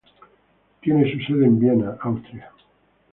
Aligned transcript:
Tiene 0.81 1.13
su 1.13 1.19
sede 1.31 1.45
en 1.45 1.59
Viena, 1.59 1.95
Austria. 2.01 2.49